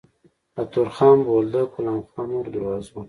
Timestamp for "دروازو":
2.53-2.93